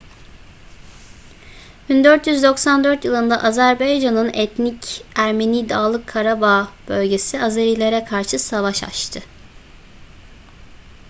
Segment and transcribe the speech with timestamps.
[1.89, 9.19] 1994 yılında azerbaycan'ın etnik ermeni dağlık karabağ bölgesi azerilere karşı savaş açtı